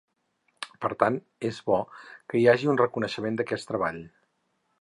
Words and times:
Per 0.85 0.89
tant, 1.03 1.19
és 1.51 1.59
bo 1.69 1.77
que 1.95 2.41
hi 2.41 2.49
hagi 2.55 2.71
un 2.75 2.83
reconeixement 2.83 3.41
d’aquest 3.43 3.73
treball. 3.75 4.05